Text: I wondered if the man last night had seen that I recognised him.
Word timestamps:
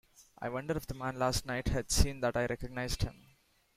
I 0.41 0.49
wondered 0.49 0.77
if 0.77 0.87
the 0.87 0.95
man 0.95 1.19
last 1.19 1.45
night 1.45 1.67
had 1.67 1.91
seen 1.91 2.21
that 2.21 2.35
I 2.35 2.45
recognised 2.47 3.03
him. 3.03 3.37